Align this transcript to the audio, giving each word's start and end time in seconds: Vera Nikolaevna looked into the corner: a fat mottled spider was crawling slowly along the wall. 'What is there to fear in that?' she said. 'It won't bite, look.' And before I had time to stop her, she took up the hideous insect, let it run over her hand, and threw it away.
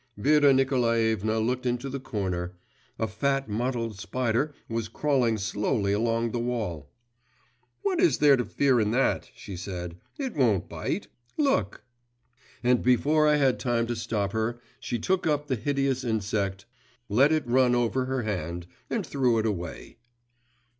Vera 0.17 0.51
Nikolaevna 0.51 1.37
looked 1.39 1.63
into 1.67 1.87
the 1.87 1.99
corner: 1.99 2.55
a 2.97 3.05
fat 3.07 3.47
mottled 3.47 3.99
spider 3.99 4.51
was 4.67 4.87
crawling 4.87 5.37
slowly 5.37 5.93
along 5.93 6.31
the 6.31 6.39
wall. 6.39 6.89
'What 7.83 7.99
is 7.99 8.17
there 8.17 8.35
to 8.35 8.43
fear 8.43 8.79
in 8.81 8.89
that?' 8.89 9.29
she 9.35 9.55
said. 9.55 9.97
'It 10.17 10.35
won't 10.35 10.67
bite, 10.67 11.07
look.' 11.37 11.83
And 12.63 12.81
before 12.81 13.27
I 13.27 13.35
had 13.35 13.59
time 13.59 13.85
to 13.85 13.95
stop 13.95 14.31
her, 14.33 14.59
she 14.79 14.97
took 14.97 15.27
up 15.27 15.45
the 15.45 15.55
hideous 15.55 16.03
insect, 16.03 16.65
let 17.07 17.31
it 17.31 17.45
run 17.47 17.75
over 17.75 18.05
her 18.05 18.23
hand, 18.23 18.65
and 18.89 19.05
threw 19.05 19.37
it 19.37 19.45
away. 19.45 19.97